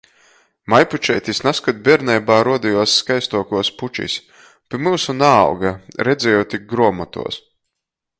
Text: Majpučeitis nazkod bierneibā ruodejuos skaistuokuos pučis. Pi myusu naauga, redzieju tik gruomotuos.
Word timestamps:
Majpučeitis 0.73 1.41
nazkod 1.47 1.81
bierneibā 1.87 2.37
ruodejuos 2.47 2.95
skaistuokuos 3.01 3.69
pučis. 3.81 4.15
Pi 4.69 4.81
myusu 4.87 5.15
naauga, 5.19 5.75
redzieju 6.09 6.49
tik 6.55 6.67
gruomotuos. 6.73 7.39